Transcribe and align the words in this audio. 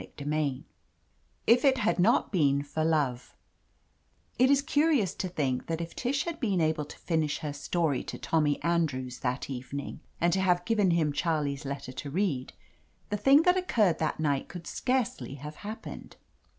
CHAPTER 0.01 0.31
XI 0.31 0.63
IF 1.45 1.63
IT 1.63 1.77
HAD 1.77 1.99
NOT 1.99 2.31
BEEN 2.31 2.63
FOR 2.63 2.83
LOVE 2.83 3.35
IT 4.39 4.49
is 4.49 4.63
curious 4.63 5.13
to 5.13 5.29
think 5.29 5.67
that 5.67 5.79
if 5.79 5.95
Tish 5.95 6.25
had 6.25 6.39
been 6.39 6.59
able 6.59 6.85
to 6.85 6.97
finish 6.97 7.37
her 7.41 7.53
story 7.53 8.03
to 8.05 8.17
Tommy 8.17 8.59
An 8.63 8.87
drews 8.87 9.19
that 9.19 9.47
evening, 9.47 9.99
and 10.19 10.33
to 10.33 10.41
have 10.41 10.65
given 10.65 10.89
him 10.89 11.13
Charlie's 11.13 11.65
letter 11.65 11.91
to 11.91 12.09
read, 12.09 12.53
the 13.11 13.17
thing 13.17 13.43
that 13.43 13.57
occurred 13.57 13.99
that 13.99 14.19
night 14.19 14.47
could 14.47 14.65
scarcely 14.65 15.35
have 15.35 15.57
happened. 15.57 16.15